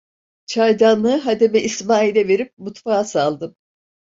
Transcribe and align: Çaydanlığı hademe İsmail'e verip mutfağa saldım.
Çaydanlığı 0.45 1.17
hademe 1.17 1.59
İsmail'e 1.59 2.27
verip 2.27 2.57
mutfağa 2.57 3.03
saldım. 3.03 3.55